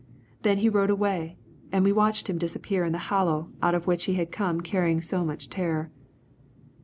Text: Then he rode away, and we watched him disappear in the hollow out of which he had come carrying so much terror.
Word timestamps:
Then 0.41 0.57
he 0.57 0.67
rode 0.67 0.89
away, 0.89 1.37
and 1.71 1.85
we 1.85 1.91
watched 1.91 2.27
him 2.27 2.39
disappear 2.39 2.83
in 2.83 2.91
the 2.91 2.97
hollow 3.13 3.51
out 3.61 3.75
of 3.75 3.85
which 3.85 4.05
he 4.05 4.15
had 4.15 4.31
come 4.31 4.61
carrying 4.61 5.03
so 5.03 5.23
much 5.23 5.47
terror. 5.47 5.91